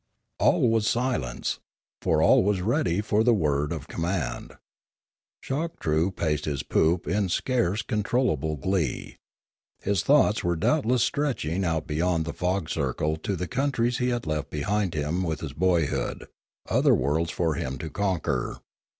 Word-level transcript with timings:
All 0.39 0.67
was 0.67 0.87
silence, 0.87 1.59
for 2.01 2.23
all 2.23 2.43
was 2.43 2.59
ready 2.59 3.01
for 3.01 3.23
the 3.23 3.35
word 3.35 3.71
of 3.71 3.87
210 3.87 3.87
Limanora 3.87 3.89
command. 3.93 4.53
Choktroo 5.43 6.09
paced 6.15 6.45
his 6.45 6.63
poop 6.63 7.07
in 7.07 7.29
scarce 7.29 7.83
con 7.83 8.01
trollable 8.01 8.59
glee. 8.59 9.17
His 9.83 10.01
thoughts 10.01 10.43
were 10.43 10.55
doubtless 10.55 11.03
stretching 11.03 11.63
out 11.63 11.85
beyond 11.85 12.25
the 12.25 12.33
fog 12.33 12.67
circle 12.67 13.15
to 13.17 13.35
the 13.35 13.47
countries 13.47 13.99
he 13.99 14.09
had 14.09 14.25
left 14.25 14.49
behind 14.49 14.95
him 14.95 15.21
with 15.21 15.41
his 15.41 15.53
boyhood, 15.53 16.25
other 16.67 16.95
worlds 16.95 17.29
for 17.29 17.53
him 17.53 17.77
to 17.77 17.91
conquer. 17.91 18.59